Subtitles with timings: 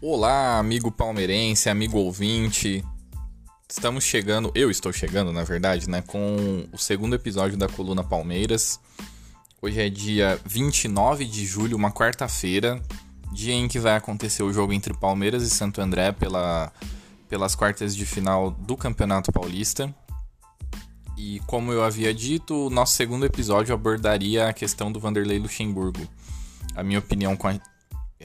[0.00, 2.84] Olá, amigo palmeirense, amigo ouvinte.
[3.68, 8.78] Estamos chegando, eu estou chegando, na verdade, né, com o segundo episódio da Coluna Palmeiras.
[9.60, 12.80] Hoje é dia 29 de julho, uma quarta-feira,
[13.32, 16.72] dia em que vai acontecer o jogo entre Palmeiras e Santo André pela,
[17.28, 19.92] pelas quartas de final do Campeonato Paulista.
[21.16, 26.06] E como eu havia dito, o nosso segundo episódio abordaria a questão do Vanderlei Luxemburgo.
[26.76, 27.48] A minha opinião com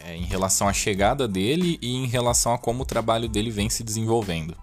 [0.03, 3.69] é, em relação à chegada dele e em relação a como o trabalho dele vem
[3.69, 4.55] se desenvolvendo.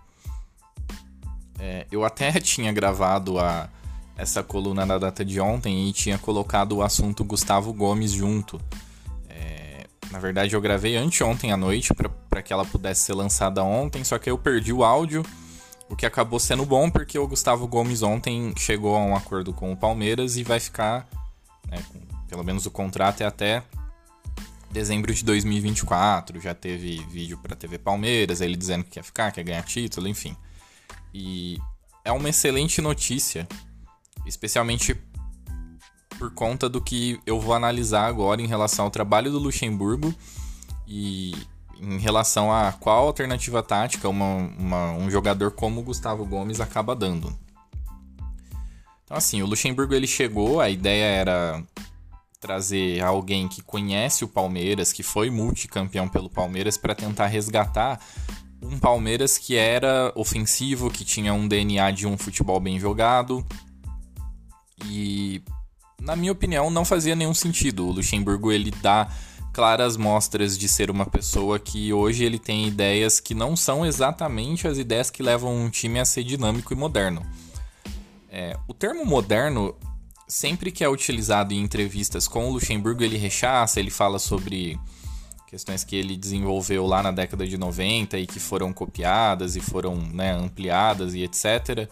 [1.58, 3.68] É, eu até tinha gravado a,
[4.16, 8.60] essa coluna na data de ontem e tinha colocado o assunto Gustavo Gomes junto.
[9.28, 11.94] É, na verdade, eu gravei anteontem à noite
[12.28, 15.24] para que ela pudesse ser lançada ontem, só que eu perdi o áudio,
[15.88, 19.72] o que acabou sendo bom porque o Gustavo Gomes ontem chegou a um acordo com
[19.72, 21.08] o Palmeiras e vai ficar,
[21.68, 21.82] né,
[22.28, 23.62] pelo menos o contrato é até
[24.70, 29.42] dezembro de 2024, já teve vídeo para TV Palmeiras, ele dizendo que quer ficar, quer
[29.42, 30.36] ganhar título, enfim.
[31.12, 31.58] E
[32.04, 33.48] é uma excelente notícia,
[34.24, 34.96] especialmente
[36.18, 40.14] por conta do que eu vou analisar agora em relação ao trabalho do Luxemburgo
[40.86, 41.34] e
[41.80, 46.94] em relação a qual alternativa tática uma, uma, um jogador como o Gustavo Gomes acaba
[46.94, 47.36] dando.
[49.04, 51.64] Então assim, o Luxemburgo ele chegou, a ideia era
[52.40, 58.00] trazer alguém que conhece o Palmeiras, que foi multicampeão pelo Palmeiras, para tentar resgatar
[58.62, 63.46] um Palmeiras que era ofensivo, que tinha um DNA de um futebol bem jogado.
[64.86, 65.42] E,
[66.00, 67.86] na minha opinião, não fazia nenhum sentido.
[67.86, 69.08] O Luxemburgo ele dá
[69.52, 74.66] claras mostras de ser uma pessoa que hoje ele tem ideias que não são exatamente
[74.66, 77.22] as ideias que levam um time a ser dinâmico e moderno.
[78.30, 79.74] É, o termo moderno
[80.30, 84.78] sempre que é utilizado em entrevistas com o Luxemburgo, ele rechaça, ele fala sobre
[85.48, 89.96] questões que ele desenvolveu lá na década de 90 e que foram copiadas e foram
[89.96, 91.90] né, ampliadas e etc.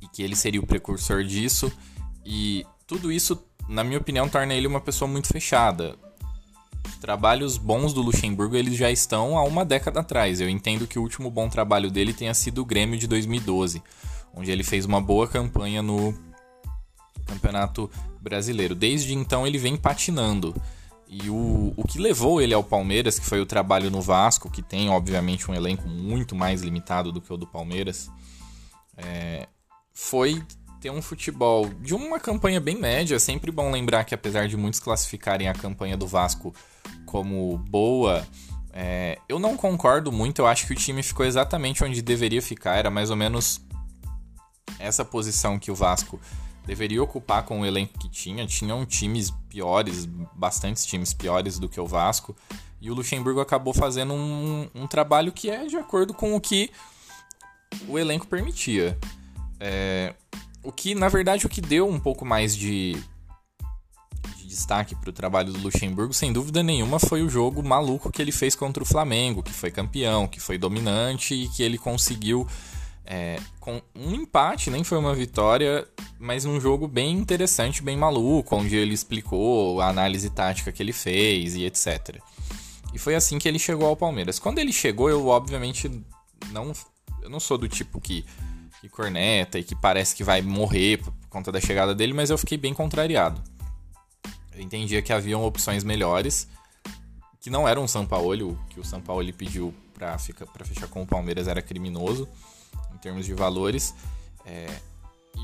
[0.00, 1.70] E que ele seria o precursor disso.
[2.24, 5.94] E tudo isso, na minha opinião, torna ele uma pessoa muito fechada.
[6.88, 10.40] Os trabalhos bons do Luxemburgo eles já estão há uma década atrás.
[10.40, 13.82] Eu entendo que o último bom trabalho dele tenha sido o Grêmio de 2012,
[14.34, 16.31] onde ele fez uma boa campanha no
[17.26, 17.90] Campeonato
[18.20, 18.74] Brasileiro.
[18.74, 20.54] Desde então ele vem patinando.
[21.08, 24.62] E o, o que levou ele ao Palmeiras, que foi o trabalho no Vasco, que
[24.62, 28.10] tem obviamente um elenco muito mais limitado do que o do Palmeiras,
[28.96, 29.46] é,
[29.92, 30.42] foi
[30.80, 33.16] ter um futebol de uma campanha bem média.
[33.16, 36.54] É sempre bom lembrar que, apesar de muitos classificarem a campanha do Vasco
[37.04, 38.26] como boa,
[38.72, 40.40] é, eu não concordo muito.
[40.40, 42.76] Eu acho que o time ficou exatamente onde deveria ficar.
[42.76, 43.60] Era mais ou menos
[44.78, 46.18] essa posição que o Vasco
[46.64, 48.46] deveria ocupar com o elenco que tinha.
[48.46, 52.36] Tinham times piores, bastantes times piores do que o Vasco.
[52.80, 56.70] E o Luxemburgo acabou fazendo um, um trabalho que é de acordo com o que
[57.88, 58.98] o elenco permitia.
[59.60, 60.14] É,
[60.62, 62.94] o que, na verdade, o que deu um pouco mais de,
[64.36, 68.20] de destaque para o trabalho do Luxemburgo, sem dúvida nenhuma, foi o jogo maluco que
[68.20, 72.46] ele fez contra o Flamengo, que foi campeão, que foi dominante e que ele conseguiu
[73.04, 75.86] é, com um empate, nem foi uma vitória,
[76.18, 80.92] mas num jogo bem interessante, bem maluco, onde ele explicou a análise tática que ele
[80.92, 82.20] fez e etc.
[82.94, 84.38] E foi assim que ele chegou ao Palmeiras.
[84.38, 85.90] Quando ele chegou, eu obviamente
[86.50, 86.72] não,
[87.22, 88.24] eu não sou do tipo que,
[88.80, 92.38] que corneta e que parece que vai morrer por conta da chegada dele, mas eu
[92.38, 93.42] fiquei bem contrariado.
[94.54, 96.46] Eu entendia que haviam opções melhores,
[97.40, 101.06] que não eram o São Paulo, que o São Paulo pediu para fechar com o
[101.06, 102.28] Palmeiras era criminoso
[103.02, 103.94] termos de valores.
[104.46, 104.66] É,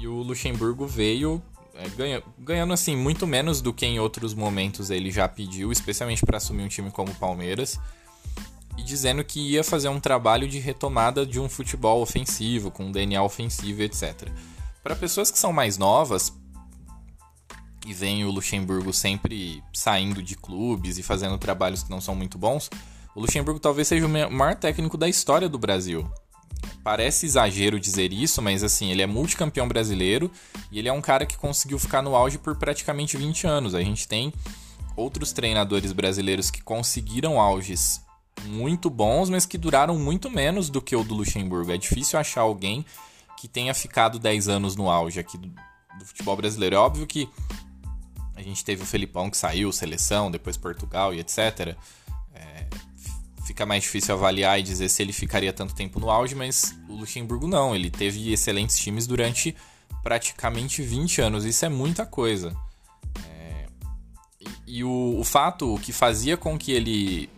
[0.00, 1.42] e o Luxemburgo veio
[1.78, 6.26] é, ganha, ganhando assim muito menos do que em outros momentos ele já pediu, especialmente
[6.26, 7.78] para assumir um time como o Palmeiras,
[8.76, 12.92] e dizendo que ia fazer um trabalho de retomada de um futebol ofensivo, com um
[12.92, 14.28] DNA ofensivo, etc.
[14.82, 16.32] Para pessoas que são mais novas
[17.86, 22.36] e veem o Luxemburgo sempre saindo de clubes e fazendo trabalhos que não são muito
[22.36, 22.68] bons,
[23.14, 26.10] o Luxemburgo talvez seja o maior técnico da história do Brasil.
[26.82, 30.30] Parece exagero dizer isso, mas assim, ele é multicampeão brasileiro
[30.70, 33.74] e ele é um cara que conseguiu ficar no auge por praticamente 20 anos.
[33.74, 34.32] A gente tem
[34.96, 38.00] outros treinadores brasileiros que conseguiram auges
[38.46, 41.72] muito bons, mas que duraram muito menos do que o do Luxemburgo.
[41.72, 42.86] É difícil achar alguém
[43.38, 45.48] que tenha ficado 10 anos no auge aqui do,
[45.98, 46.76] do futebol brasileiro.
[46.76, 47.28] É óbvio que
[48.34, 51.76] a gente teve o Felipão que saiu, seleção, depois Portugal e etc
[53.48, 56.94] fica mais difícil avaliar e dizer se ele ficaria tanto tempo no auge, mas o
[56.94, 59.56] Luxemburgo não, ele teve excelentes times durante
[60.02, 62.54] praticamente 20 anos, isso é muita coisa.
[63.26, 63.66] É...
[64.66, 67.30] E, e o, o fato, que fazia com que ele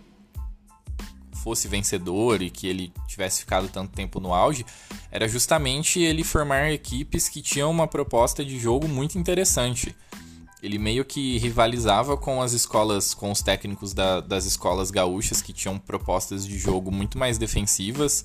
[1.45, 4.67] fosse vencedor e que ele tivesse ficado tanto tempo no auge,
[5.13, 9.95] era justamente ele formar equipes que tinham uma proposta de jogo muito interessante.
[10.63, 15.53] Ele meio que rivalizava com as escolas, com os técnicos da, das escolas gaúchas que
[15.53, 18.25] tinham propostas de jogo muito mais defensivas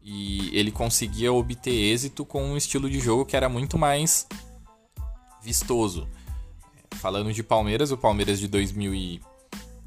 [0.00, 4.26] e ele conseguia obter êxito com um estilo de jogo que era muito mais
[5.42, 6.06] vistoso.
[6.92, 8.46] Falando de Palmeiras, o Palmeiras de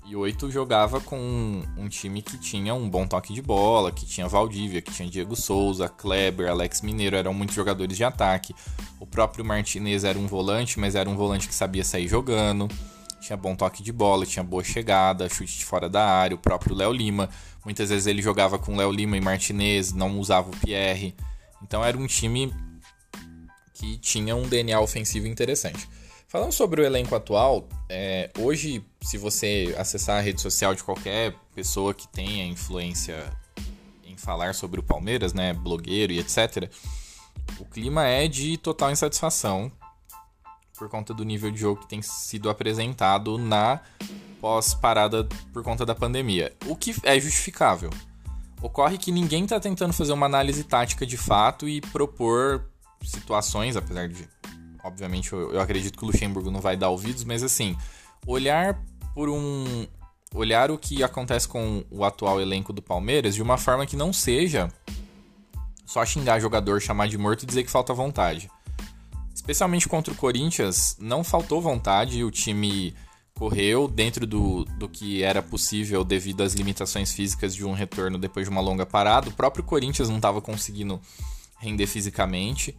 [0.07, 4.27] 2008 jogava com um, um, time que tinha um bom toque de bola, que tinha
[4.27, 8.56] Valdívia, que tinha Diego Souza, Kleber, Alex Mineiro, eram muitos jogadores de ataque.
[9.00, 12.68] O próprio Martinez era um volante, mas era um volante que sabia sair jogando
[13.19, 16.75] tinha bom toque de bola, tinha boa chegada, chute de fora da área, o próprio
[16.75, 17.30] Léo Lima.
[17.65, 21.13] Muitas vezes ele jogava com Léo Lima e Martinez, não usava o Pierre.
[21.62, 22.53] Então era um time
[23.74, 25.89] que tinha um DNA ofensivo interessante.
[26.29, 31.33] Falando sobre o elenco atual, é, hoje, se você acessar a rede social de qualquer
[31.56, 33.31] pessoa que tenha influência
[34.03, 36.69] em falar sobre o Palmeiras, né, blogueiro e etc.,
[37.57, 39.71] o clima é de total insatisfação
[40.77, 43.79] por conta do nível de jogo que tem sido apresentado na
[44.41, 46.53] pós-parada por conta da pandemia.
[46.65, 47.89] O que é justificável.
[48.62, 52.69] Ocorre que ninguém está tentando fazer uma análise tática de fato e propor
[53.01, 54.27] situações, apesar de,
[54.88, 57.78] obviamente, eu, eu acredito que o Luxemburgo não vai dar ouvidos, mas assim,
[58.25, 58.81] olhar
[59.13, 59.86] por um.
[60.34, 64.12] olhar o que acontece com o atual elenco do Palmeiras de uma forma que não
[64.12, 64.69] seja
[65.86, 68.50] só xingar jogador, chamar de morto e dizer que falta vontade
[69.48, 72.94] especialmente contra o Corinthians, não faltou vontade, o time
[73.34, 78.45] correu dentro do, do que era possível devido às limitações físicas de um retorno depois
[78.45, 79.30] de uma longa parada.
[79.30, 81.00] O próprio Corinthians não estava conseguindo
[81.60, 82.78] render fisicamente.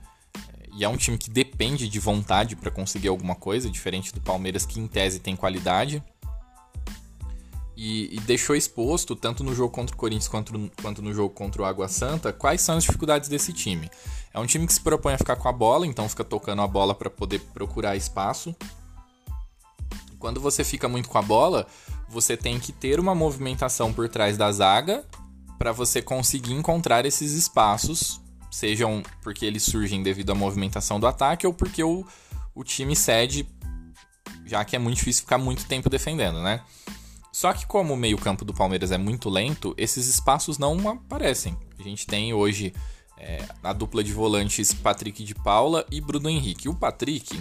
[0.79, 4.65] E é um time que depende de vontade para conseguir alguma coisa, diferente do Palmeiras,
[4.65, 6.01] que em tese tem qualidade.
[7.77, 11.63] E, e, deixou exposto, tanto no jogo contra o Corinthians quanto, quanto no jogo contra
[11.63, 13.91] o Água Santa, quais são as dificuldades desse time.
[14.33, 16.67] É um time que se propõe a ficar com a bola, então fica tocando a
[16.69, 18.55] bola para poder procurar espaço.
[20.17, 21.67] Quando você fica muito com a bola,
[22.09, 25.05] você tem que ter uma movimentação por trás da zaga
[25.59, 31.47] para você conseguir encontrar esses espaços, sejam porque eles surgem devido à movimentação do ataque
[31.47, 32.07] ou porque o,
[32.55, 33.49] o time cede,
[34.45, 36.63] já que é muito difícil ficar muito tempo defendendo, né?
[37.33, 41.57] Só que como o meio-campo do Palmeiras é muito lento, esses espaços não aparecem.
[41.79, 42.73] A gente tem hoje
[43.17, 46.69] é, a dupla de volantes Patrick de Paula e Bruno Henrique.
[46.69, 47.39] O Patrick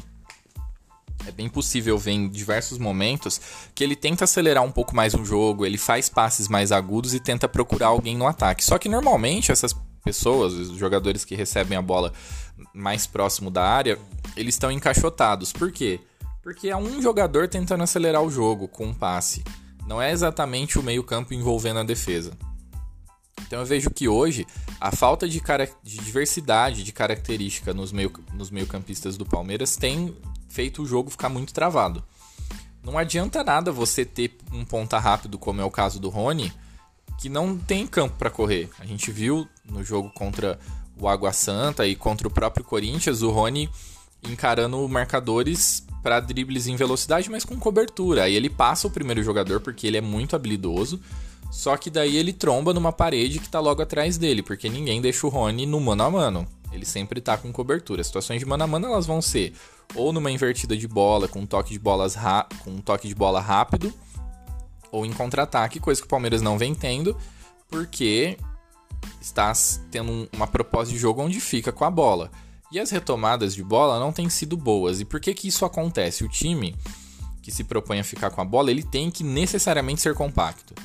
[1.26, 3.42] é bem possível ver em diversos momentos
[3.74, 7.20] que ele tenta acelerar um pouco mais o jogo, ele faz passes mais agudos e
[7.20, 8.64] tenta procurar alguém no ataque.
[8.64, 12.14] Só que normalmente essas pessoas, os jogadores que recebem a bola
[12.74, 13.98] mais próximo da área,
[14.36, 15.52] eles estão encaixotados.
[15.52, 16.00] Por quê?
[16.42, 19.44] Porque é um jogador tentando acelerar o jogo com um passe.
[19.86, 22.32] Não é exatamente o meio-campo envolvendo a defesa.
[23.46, 24.46] Então eu vejo que hoje
[24.80, 25.42] a falta de,
[25.84, 28.12] de diversidade de característica nos meio,
[28.52, 30.16] meio-campistas do Palmeiras tem
[30.50, 32.04] feito o jogo ficar muito travado.
[32.84, 36.52] Não adianta nada você ter um ponta rápido, como é o caso do Rony,
[37.18, 38.70] que não tem campo para correr.
[38.80, 40.60] A gente viu no jogo contra
[41.00, 43.70] o Água Santa e contra o próprio Corinthians, o Rony
[44.24, 48.24] encarando marcadores para dribles em velocidade, mas com cobertura.
[48.24, 51.00] Aí ele passa o primeiro jogador porque ele é muito habilidoso.
[51.52, 55.26] Só que daí ele tromba numa parede que tá logo atrás dele, porque ninguém deixa
[55.26, 56.48] o Rony no mano a mano.
[56.74, 58.02] Ele sempre tá com cobertura.
[58.02, 59.54] As situações de mano a mano elas vão ser
[59.96, 62.16] ou numa invertida de bola com um toque de bolas
[62.64, 63.94] com um toque de bola rápido,
[64.92, 67.18] ou em contra-ataque, coisa que o Palmeiras não vem tendo,
[67.70, 68.38] porque
[69.22, 69.52] está
[69.92, 72.32] tendo uma proposta de jogo onde fica com a bola.
[72.72, 75.00] E as retomadas de bola não têm sido boas.
[75.00, 76.24] E por que que isso acontece?
[76.24, 76.76] O time
[77.42, 80.76] que se propõe a ficar com a bola, ele tem que necessariamente ser compacto.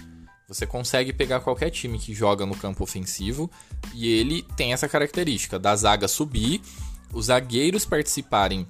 [0.47, 3.51] Você consegue pegar qualquer time que joga no campo ofensivo
[3.95, 6.61] e ele tem essa característica da zaga subir,
[7.13, 8.67] os zagueiros participarem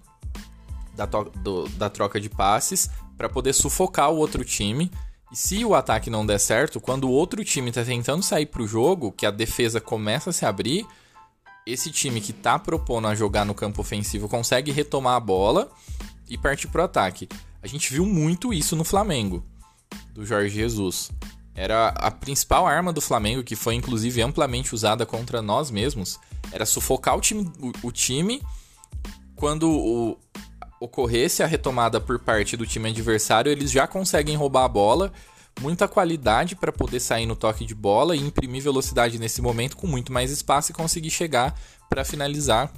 [0.95, 4.91] da, do, da troca de passes para poder sufocar o outro time.
[5.33, 8.63] E se o ataque não der certo, quando o outro time está tentando sair para
[8.63, 10.87] o jogo, que a defesa começa a se abrir,
[11.67, 15.71] esse time que está propondo a jogar no campo ofensivo consegue retomar a bola
[16.29, 17.29] e partir para o ataque.
[17.63, 19.45] A gente viu muito isso no Flamengo,
[20.13, 21.11] do Jorge Jesus
[21.55, 26.19] era a principal arma do Flamengo, que foi inclusive amplamente usada contra nós mesmos,
[26.51, 28.43] era sufocar o time, o, o time
[29.37, 30.19] quando o,
[30.83, 35.13] ocorresse a retomada por parte do time adversário, eles já conseguem roubar a bola,
[35.61, 39.87] muita qualidade para poder sair no toque de bola e imprimir velocidade nesse momento com
[39.87, 41.57] muito mais espaço e conseguir chegar
[41.89, 42.73] para finalizar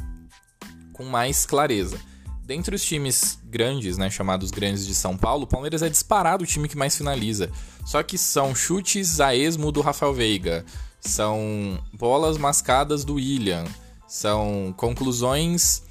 [0.92, 1.98] com mais clareza.
[2.46, 6.46] dentre os times grandes, né, chamados grandes de São Paulo, o Palmeiras é disparado o
[6.46, 7.50] time que mais finaliza.
[7.86, 10.62] Só que são chutes a esmo do Rafael Veiga,
[11.00, 13.64] são bolas mascadas do William,
[14.06, 15.82] são conclusões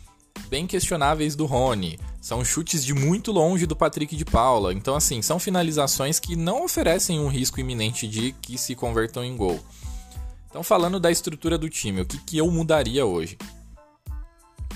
[0.50, 4.74] bem questionáveis do Rony, são chutes de muito longe do Patrick de Paula.
[4.74, 9.36] Então, assim, são finalizações que não oferecem um risco iminente de que se convertam em
[9.36, 9.60] gol.
[10.50, 13.38] Então, falando da estrutura do time, o que, que eu mudaria hoje?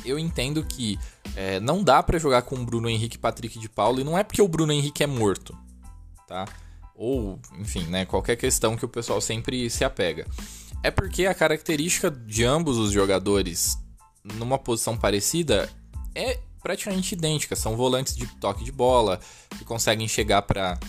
[0.04, 0.98] Eu entendo que
[1.36, 4.24] é, não dá para jogar com Bruno Henrique e Patrick de Paula, e não é
[4.24, 5.56] porque o Bruno Henrique é morto,
[6.28, 6.46] tá?
[6.96, 10.26] Ou, enfim, né, qualquer questão que o pessoal sempre se apega.
[10.82, 13.78] É porque a característica de ambos os jogadores
[14.36, 15.70] numa posição parecida
[16.14, 17.56] é praticamente idêntica.
[17.56, 19.20] São volantes de toque de bola
[19.58, 20.80] que conseguem chegar para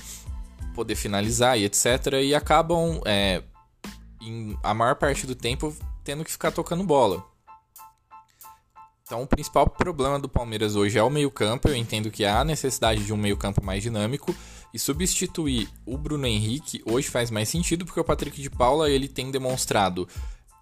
[0.75, 2.15] poder finalizar e etc.
[2.23, 3.43] E acabam, é,
[4.21, 7.25] em, a maior parte do tempo, tendo que ficar tocando bola.
[9.03, 11.69] Então, o principal problema do Palmeiras hoje é o meio-campo.
[11.69, 14.35] Eu entendo que há necessidade de um meio-campo mais dinâmico
[14.73, 19.09] e substituir o Bruno Henrique hoje faz mais sentido porque o Patrick de Paula ele
[19.09, 20.07] tem demonstrado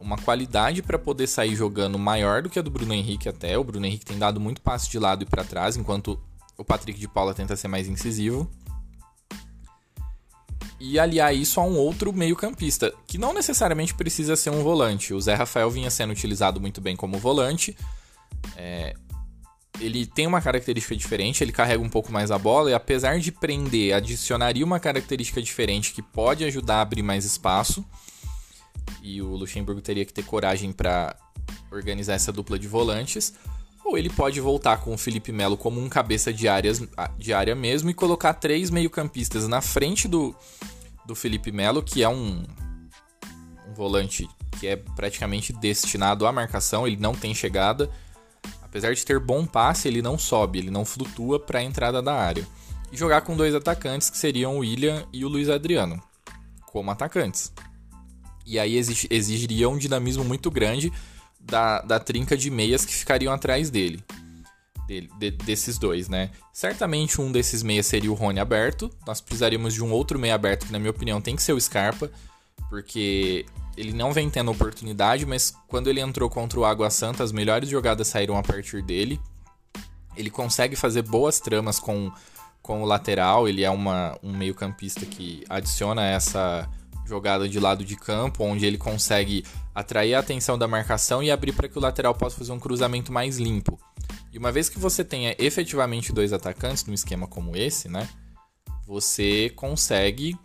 [0.00, 3.56] uma qualidade para poder sair jogando maior do que a do Bruno Henrique até.
[3.56, 6.20] O Bruno Henrique tem dado muito passe de lado e para trás, enquanto
[6.56, 8.50] o Patrick de Paula tenta ser mais incisivo.
[10.78, 15.14] E aliar isso a um outro meio-campista, que não necessariamente precisa ser um volante.
[15.14, 17.74] O Zé Rafael vinha sendo utilizado muito bem como volante,
[18.54, 18.94] é,
[19.80, 23.32] ele tem uma característica diferente, ele carrega um pouco mais a bola e apesar de
[23.32, 27.84] prender, adicionaria uma característica diferente que pode ajudar a abrir mais espaço.
[29.02, 31.16] E o Luxemburgo teria que ter coragem para
[31.70, 33.34] organizar essa dupla de volantes.
[33.84, 36.82] Ou ele pode voltar com o Felipe Melo como um cabeça de, áreas,
[37.16, 40.34] de área mesmo e colocar três meio-campistas na frente do,
[41.04, 42.44] do Felipe Melo, que é um,
[43.68, 44.28] um volante
[44.58, 47.90] que é praticamente destinado à marcação, ele não tem chegada
[48.76, 52.12] Apesar de ter bom passe, ele não sobe, ele não flutua para a entrada da
[52.12, 52.46] área.
[52.92, 55.98] E jogar com dois atacantes que seriam o William e o Luiz Adriano,
[56.66, 57.50] como atacantes.
[58.46, 60.92] E aí exigiria um dinamismo muito grande
[61.40, 64.02] da, da trinca de meias que ficariam atrás dele.
[64.86, 66.30] De, desses dois, né?
[66.52, 68.88] Certamente um desses meias seria o Rony aberto.
[69.04, 71.60] Nós precisaríamos de um outro meia aberto que, na minha opinião, tem que ser o
[71.60, 72.08] Scarpa,
[72.70, 73.44] porque
[73.76, 77.68] ele não vem tendo oportunidade, mas quando ele entrou contra o Água Santa, as melhores
[77.68, 79.20] jogadas saíram a partir dele.
[80.16, 82.10] Ele consegue fazer boas tramas com,
[82.62, 86.68] com o lateral, ele é uma, um meio-campista que adiciona essa
[87.06, 89.44] jogada de lado de campo, onde ele consegue
[89.74, 93.12] atrair a atenção da marcação e abrir para que o lateral possa fazer um cruzamento
[93.12, 93.78] mais limpo.
[94.32, 98.08] E uma vez que você tenha efetivamente dois atacantes num esquema como esse, né?
[98.86, 100.36] Você consegue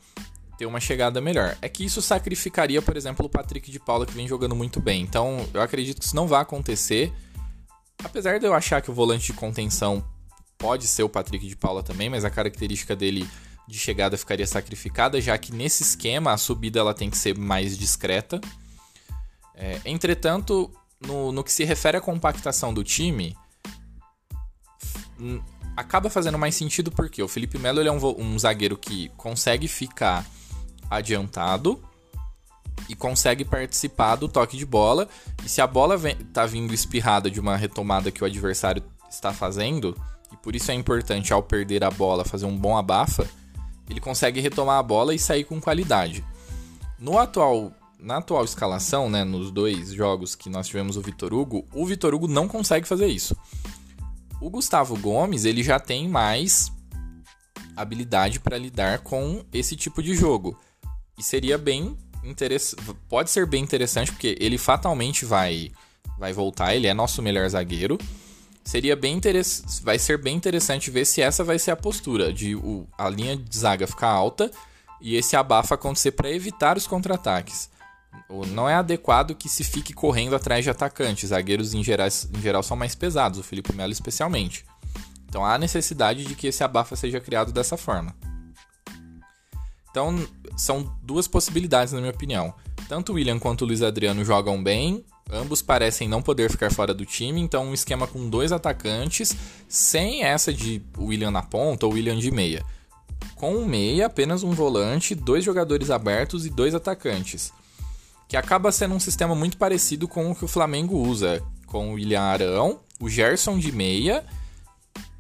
[0.58, 1.58] ter uma chegada melhor.
[1.62, 5.02] É que isso sacrificaria, por exemplo, o Patrick de Paula, que vem jogando muito bem.
[5.02, 7.12] Então, eu acredito que isso não vai acontecer.
[8.04, 10.04] Apesar de eu achar que o volante de contenção
[10.58, 13.28] pode ser o Patrick de Paula também, mas a característica dele
[13.72, 17.78] de chegada ficaria sacrificada, já que nesse esquema a subida ela tem que ser mais
[17.78, 18.42] discreta.
[19.56, 23.36] É, entretanto, no, no que se refere à compactação do time,
[25.76, 30.26] acaba fazendo mais sentido porque o Felipe Melo é um, um zagueiro que consegue ficar
[30.90, 31.82] adiantado
[32.90, 35.08] e consegue participar do toque de bola.
[35.46, 39.32] E se a bola vem, tá vindo espirrada de uma retomada que o adversário está
[39.32, 39.96] fazendo,
[40.32, 43.28] e por isso é importante ao perder a bola fazer um bom abafa,
[43.92, 46.24] ele consegue retomar a bola e sair com qualidade.
[46.98, 51.66] No atual, na atual escalação, né, nos dois jogos que nós tivemos o Vitor Hugo,
[51.74, 53.36] o Vitor Hugo não consegue fazer isso.
[54.40, 56.72] O Gustavo Gomes, ele já tem mais
[57.76, 60.58] habilidade para lidar com esse tipo de jogo.
[61.18, 62.82] E seria bem interessante.
[63.10, 65.72] Pode ser bem interessante, porque ele fatalmente vai,
[66.18, 67.98] vai voltar, ele é nosso melhor zagueiro.
[68.64, 69.84] Seria bem interessante.
[69.84, 73.36] Vai ser bem interessante ver se essa vai ser a postura de o, a linha
[73.36, 74.52] de zaga ficar alta
[75.00, 77.70] e esse abafa acontecer para evitar os contra-ataques.
[78.50, 81.30] Não é adequado que se fique correndo atrás de atacantes.
[81.30, 84.66] Zagueiros em geral, em geral são mais pesados, o Felipe Melo especialmente.
[85.28, 88.16] Então há necessidade de que esse abafa seja criado dessa forma.
[89.92, 90.26] Então,
[90.56, 92.54] são duas possibilidades, na minha opinião.
[92.88, 96.94] Tanto o William quanto o Luiz Adriano jogam bem, ambos parecem não poder ficar fora
[96.94, 99.36] do time, então um esquema com dois atacantes,
[99.68, 102.64] sem essa de William na ponta ou William de meia.
[103.36, 107.52] Com um meia, apenas um volante, dois jogadores abertos e dois atacantes.
[108.28, 111.94] Que acaba sendo um sistema muito parecido com o que o Flamengo usa, com o
[111.94, 114.26] William Arão, o Gerson de meia,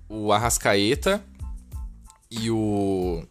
[0.07, 1.23] o Arrascaeta
[2.29, 3.23] e o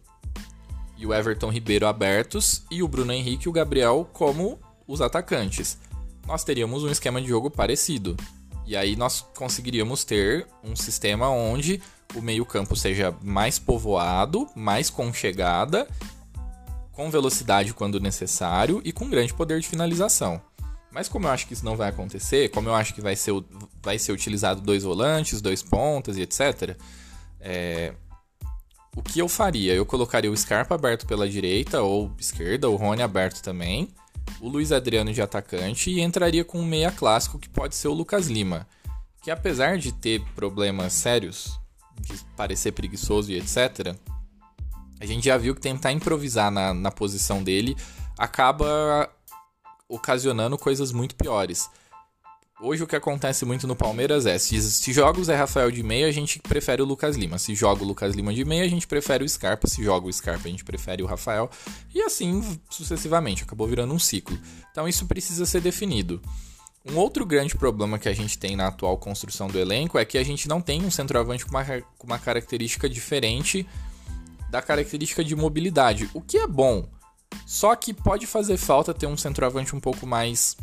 [0.97, 5.79] e o Everton Ribeiro abertos e o Bruno Henrique e o Gabriel como os atacantes.
[6.31, 8.17] Nós teríamos um esquema de jogo parecido.
[8.65, 11.83] E aí nós conseguiríamos ter um sistema onde
[12.15, 15.89] o meio-campo seja mais povoado, mais conchegada,
[16.93, 20.41] com velocidade quando necessário e com grande poder de finalização.
[20.93, 23.33] Mas como eu acho que isso não vai acontecer, como eu acho que vai ser,
[23.83, 26.77] vai ser utilizado dois volantes, dois pontas e etc.,
[27.41, 27.93] é,
[28.97, 29.75] o que eu faria?
[29.75, 33.89] Eu colocaria o Scarpa aberto pela direita ou esquerda, o Rony aberto também,
[34.41, 37.93] o Luiz Adriano de atacante e entraria com um meia clássico que pode ser o
[37.93, 38.67] Lucas Lima,
[39.23, 41.59] que apesar de ter problemas sérios,
[42.01, 43.95] de parecer preguiçoso e etc.,
[45.01, 47.77] a gente já viu que tentar improvisar na, na posição dele
[48.19, 49.11] acaba
[49.89, 51.71] ocasionando coisas muito piores.
[52.63, 55.83] Hoje o que acontece muito no Palmeiras é, se, se joga o Zé Rafael de
[55.83, 57.39] meia, a gente prefere o Lucas Lima.
[57.39, 59.67] Se joga o Lucas Lima de meia, a gente prefere o Scarpa.
[59.67, 61.49] Se joga o Scarpa, a gente prefere o Rafael.
[61.95, 64.39] E assim sucessivamente, acabou virando um ciclo.
[64.71, 66.21] Então isso precisa ser definido.
[66.85, 70.19] Um outro grande problema que a gente tem na atual construção do elenco é que
[70.19, 73.67] a gente não tem um centroavante com uma, com uma característica diferente
[74.51, 76.87] da característica de mobilidade, o que é bom.
[77.47, 80.59] Só que pode fazer falta ter um centroavante um pouco mais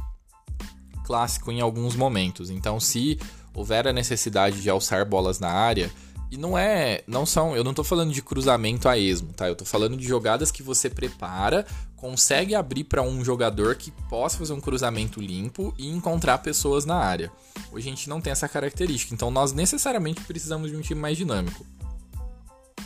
[1.07, 2.49] clássico em alguns momentos.
[2.49, 3.17] Então, se
[3.53, 5.89] houver a necessidade de alçar bolas na área,
[6.29, 9.47] e não é, não são, eu não tô falando de cruzamento a esmo, tá?
[9.47, 14.37] Eu tô falando de jogadas que você prepara, consegue abrir para um jogador que possa
[14.37, 17.31] fazer um cruzamento limpo e encontrar pessoas na área.
[17.71, 21.17] Hoje a gente não tem essa característica, então nós necessariamente precisamos de um time mais
[21.17, 21.65] dinâmico.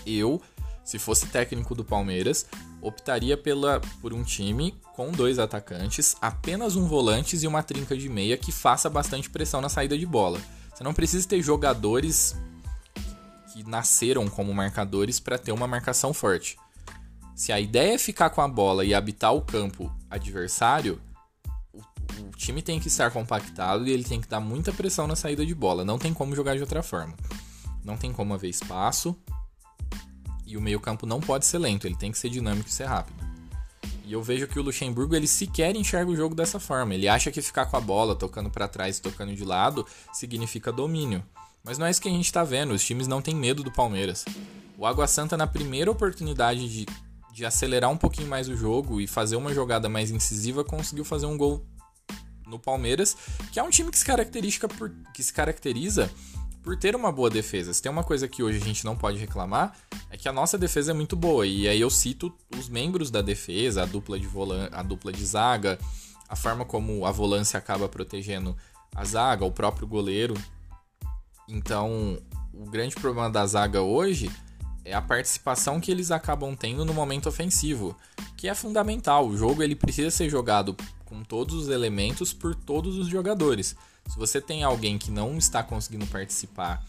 [0.06, 0.40] Eu
[0.84, 2.46] se fosse técnico do Palmeiras,
[2.82, 8.10] optaria pela, por um time com dois atacantes, apenas um volante e uma trinca de
[8.10, 10.40] meia que faça bastante pressão na saída de bola.
[10.74, 12.36] Você não precisa ter jogadores
[13.54, 16.58] que nasceram como marcadores para ter uma marcação forte.
[17.36, 21.02] Se a ideia é ficar com a bola e habitar o campo adversário,
[21.74, 25.16] o, o time tem que estar compactado e ele tem que dar muita pressão na
[25.16, 25.84] saída de bola.
[25.84, 27.16] Não tem como jogar de outra forma.
[27.84, 29.16] Não tem como haver espaço,
[30.52, 33.32] e o meio-campo não pode ser lento, ele tem que ser dinâmico e ser rápido.
[34.06, 36.94] E eu vejo que o Luxemburgo ele sequer enxerga o jogo dessa forma.
[36.94, 41.24] Ele acha que ficar com a bola, tocando para trás, tocando de lado, significa domínio.
[41.64, 42.74] Mas não é isso que a gente está vendo.
[42.74, 44.26] Os times não têm medo do Palmeiras.
[44.78, 46.86] O Água Santa, na primeira oportunidade de,
[47.34, 51.28] de acelerar um pouquinho mais o jogo e fazer uma jogada mais incisiva, conseguiu fazer
[51.28, 51.66] um gol
[52.46, 53.16] no Palmeiras,
[53.52, 54.06] que é um time que se,
[54.78, 56.12] por, que se caracteriza
[56.64, 57.74] por ter uma boa defesa.
[57.74, 59.76] Se tem uma coisa que hoje a gente não pode reclamar,
[60.10, 61.46] é que a nossa defesa é muito boa.
[61.46, 65.26] E aí eu cito os membros da defesa, a dupla de, volan a dupla de
[65.26, 65.80] zaga,
[66.30, 68.56] a forma como a volância acaba protegendo
[68.96, 70.36] a zaga, o próprio goleiro.
[71.48, 72.22] Então,
[72.54, 74.32] o grande problema da zaga hoje
[74.84, 77.96] é a participação que eles acabam tendo no momento ofensivo,
[78.38, 79.28] que é fundamental.
[79.28, 83.76] O jogo ele precisa ser jogado com todos os elementos por todos os jogadores.
[84.08, 86.84] Se você tem alguém que não está conseguindo participar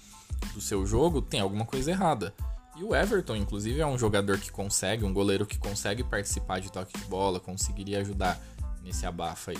[0.55, 2.35] do seu jogo, tem alguma coisa errada.
[2.77, 6.73] E o Everton, inclusive, é um jogador que consegue, um goleiro que consegue participar de
[6.73, 8.41] toque de bola, conseguiria ajudar
[8.83, 9.59] nesse abafa aí.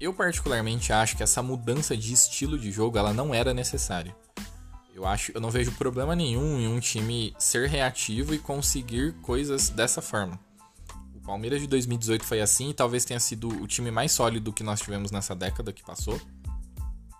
[0.00, 4.16] Eu particularmente acho que essa mudança de estilo de jogo ela não era necessária.
[4.94, 9.68] Eu acho, eu não vejo problema nenhum em um time ser reativo e conseguir coisas
[9.68, 10.38] dessa forma.
[11.14, 14.64] O Palmeiras de 2018 foi assim e talvez tenha sido o time mais sólido que
[14.64, 16.20] nós tivemos nessa década que passou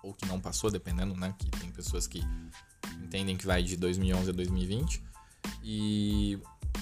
[0.03, 1.33] ou que não passou, dependendo, né?
[1.39, 2.21] Que tem pessoas que
[3.01, 5.01] entendem que vai de 2011 a 2020.
[5.63, 6.37] E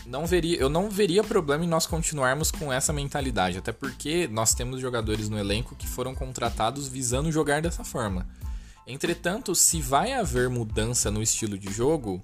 [0.05, 4.53] não veria, eu não veria problema em nós continuarmos com essa mentalidade, até porque nós
[4.53, 8.27] temos jogadores no elenco que foram contratados visando jogar dessa forma.
[8.87, 12.23] Entretanto, se vai haver mudança no estilo de jogo,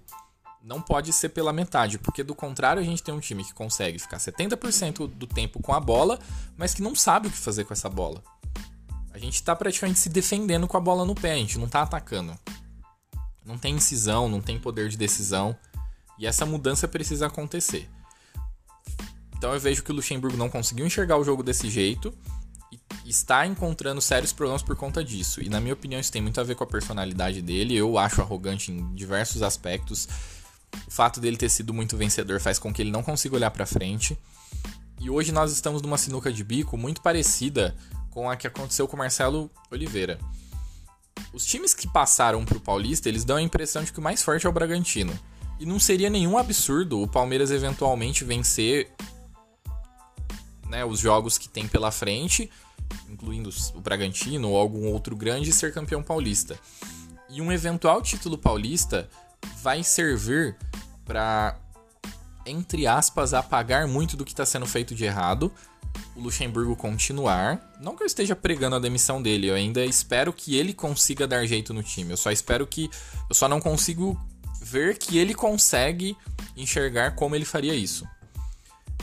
[0.63, 3.99] não pode ser pela metade, porque do contrário a gente tem um time que consegue
[3.99, 6.19] ficar 70% do tempo com a bola,
[6.57, 8.23] mas que não sabe o que fazer com essa bola.
[9.17, 11.81] A gente tá praticamente se defendendo com a bola no pé, a gente não tá
[11.81, 12.37] atacando.
[13.43, 15.57] Não tem incisão, não tem poder de decisão.
[16.19, 17.89] E essa mudança precisa acontecer.
[19.35, 22.13] Então eu vejo que o Luxemburgo não conseguiu enxergar o jogo desse jeito
[22.71, 25.41] e está encontrando sérios problemas por conta disso.
[25.41, 27.75] E na minha opinião isso tem muito a ver com a personalidade dele.
[27.75, 30.07] Eu acho arrogante em diversos aspectos.
[30.87, 33.65] O fato dele ter sido muito vencedor faz com que ele não consiga olhar para
[33.65, 34.15] frente.
[34.99, 37.75] E hoje nós estamos numa sinuca de bico muito parecida
[38.17, 40.17] com a que aconteceu com o Marcelo Oliveira.
[41.31, 44.23] Os times que passaram para o Paulista, eles dão a impressão de que o mais
[44.23, 45.13] forte é o Bragantino.
[45.59, 48.91] E não seria nenhum absurdo o Palmeiras eventualmente vencer
[50.67, 52.49] né, os jogos que tem pela frente,
[53.07, 56.57] incluindo o Bragantino ou algum outro grande, e ser campeão paulista.
[57.29, 59.07] E um eventual título paulista
[59.61, 60.57] vai servir
[61.05, 61.55] para,
[62.47, 65.53] entre aspas, apagar muito do que está sendo feito de errado
[66.15, 67.75] o Luxemburgo continuar.
[67.79, 71.45] Não que eu esteja pregando a demissão dele, eu ainda espero que ele consiga dar
[71.45, 72.11] jeito no time.
[72.11, 72.89] Eu só espero que.
[73.29, 74.19] Eu só não consigo
[74.61, 76.17] ver que ele consegue
[76.55, 78.07] enxergar como ele faria isso.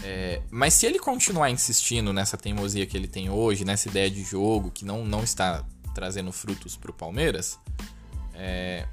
[0.02, 4.22] É, mas se ele continuar insistindo nessa teimosia que ele tem hoje, nessa ideia de
[4.22, 7.58] jogo que não, não está trazendo frutos para o Palmeiras,
[8.34, 8.86] é,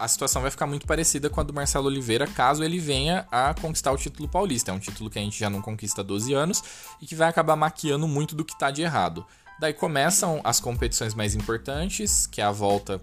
[0.00, 3.52] a situação vai ficar muito parecida com a do Marcelo Oliveira, caso ele venha a
[3.52, 4.70] conquistar o título paulista.
[4.70, 6.64] É um título que a gente já não conquista há 12 anos
[7.02, 9.26] e que vai acabar maquiando muito do que está de errado.
[9.60, 12.98] Daí começam as competições mais importantes, que é a volta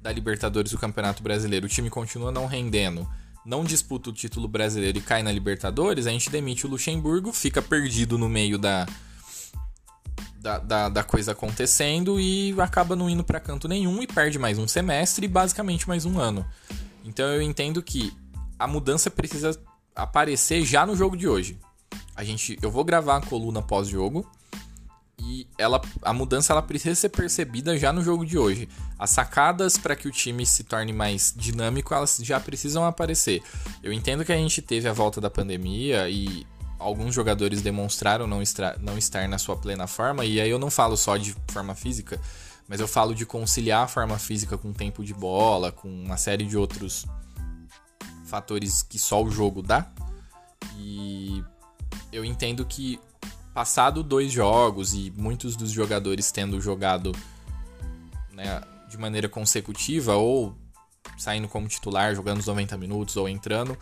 [0.00, 1.66] da Libertadores do Campeonato Brasileiro.
[1.66, 3.08] O time continua não rendendo,
[3.44, 6.06] não disputa o título brasileiro e cai na Libertadores.
[6.06, 8.86] A gente demite o Luxemburgo, fica perdido no meio da,
[10.44, 14.58] da, da, da, coisa acontecendo e acaba não indo para canto nenhum e perde mais
[14.58, 16.44] um semestre e basicamente mais um ano.
[17.02, 18.12] Então eu entendo que
[18.58, 19.58] a mudança precisa
[19.96, 21.58] aparecer já no jogo de hoje.
[22.14, 24.30] A gente, eu vou gravar a coluna pós-jogo
[25.18, 28.68] e ela, a mudança ela precisa ser percebida já no jogo de hoje.
[28.98, 33.42] As sacadas para que o time se torne mais dinâmico, elas já precisam aparecer.
[33.82, 36.46] Eu entendo que a gente teve a volta da pandemia e
[36.84, 40.70] alguns jogadores demonstraram não, estar, não estar na sua plena forma, e aí eu não
[40.70, 42.20] falo só de forma física,
[42.68, 46.44] mas eu falo de conciliar a forma física com tempo de bola, com uma série
[46.44, 47.06] de outros
[48.26, 49.90] fatores que só o jogo dá.
[50.76, 51.42] E
[52.12, 53.00] eu entendo que
[53.54, 57.12] passado dois jogos e muitos dos jogadores tendo jogado
[58.32, 60.54] né, de maneira consecutiva ou
[61.16, 63.78] saindo como titular, jogando os 90 minutos ou entrando,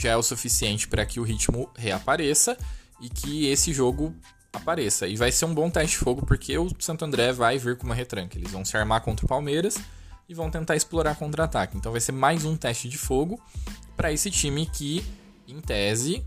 [0.00, 2.56] já é o suficiente para que o ritmo reapareça
[3.00, 4.14] e que esse jogo
[4.50, 5.06] apareça.
[5.06, 7.84] E vai ser um bom teste de fogo porque o Santo André vai vir com
[7.84, 8.38] uma retranca.
[8.38, 9.76] Eles vão se armar contra o Palmeiras
[10.26, 11.76] e vão tentar explorar contra-ataque.
[11.76, 13.38] Então vai ser mais um teste de fogo
[13.94, 15.04] para esse time que,
[15.46, 16.24] em tese,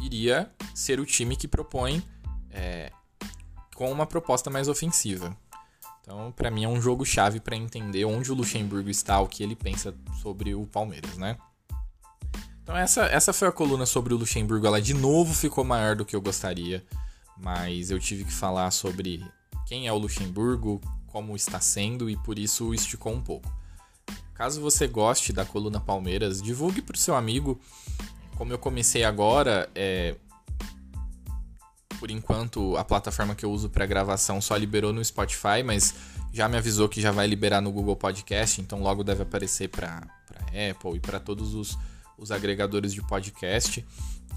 [0.00, 2.02] iria ser o time que propõe
[2.50, 2.92] é,
[3.74, 5.36] com uma proposta mais ofensiva.
[6.02, 9.42] Então, para mim é um jogo chave para entender onde o Luxemburgo está, o que
[9.42, 11.36] ele pensa sobre o Palmeiras, né?
[12.72, 14.66] Então essa, essa foi a coluna sobre o Luxemburgo.
[14.66, 16.82] Ela de novo ficou maior do que eu gostaria,
[17.36, 19.22] mas eu tive que falar sobre
[19.66, 23.52] quem é o Luxemburgo, como está sendo e por isso esticou um pouco.
[24.32, 27.60] Caso você goste da coluna Palmeiras, divulgue para o seu amigo.
[28.36, 30.16] Como eu comecei agora, é...
[32.00, 35.94] por enquanto a plataforma que eu uso para gravação só liberou no Spotify, mas
[36.32, 40.08] já me avisou que já vai liberar no Google Podcast, então logo deve aparecer para
[40.70, 41.76] Apple e para todos os
[42.22, 43.84] os agregadores de podcast.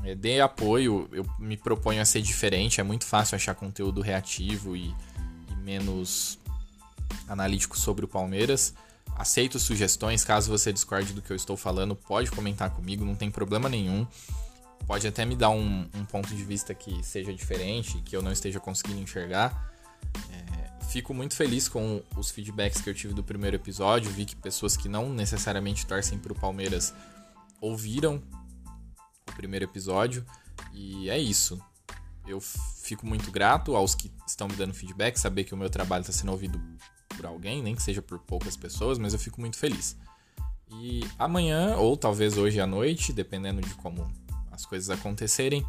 [0.03, 4.75] É, dê apoio, eu me proponho a ser diferente, é muito fácil achar conteúdo reativo
[4.75, 4.93] e,
[5.49, 6.37] e menos
[7.27, 8.73] analítico sobre o Palmeiras.
[9.15, 13.31] Aceito sugestões, caso você discorde do que eu estou falando, pode comentar comigo, não tem
[13.31, 14.05] problema nenhum.
[14.85, 18.31] Pode até me dar um, um ponto de vista que seja diferente, que eu não
[18.31, 19.73] esteja conseguindo enxergar.
[20.31, 24.11] É, fico muito feliz com os feedbacks que eu tive do primeiro episódio.
[24.11, 26.93] Vi que pessoas que não necessariamente torcem para o Palmeiras
[27.61, 28.21] ouviram
[29.29, 30.25] o primeiro episódio
[30.73, 31.59] e é isso.
[32.27, 36.01] Eu fico muito grato aos que estão me dando feedback, saber que o meu trabalho
[36.01, 36.59] está sendo ouvido
[37.09, 39.95] por alguém, nem que seja por poucas pessoas, mas eu fico muito feliz.
[40.69, 44.11] E amanhã, ou talvez hoje à noite, dependendo de como
[44.51, 45.65] as coisas acontecerem,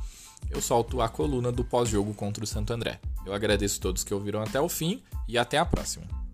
[0.50, 3.00] eu solto a coluna do pós-jogo contra o Santo André.
[3.24, 6.25] Eu agradeço a todos que ouviram até o fim e até a próxima.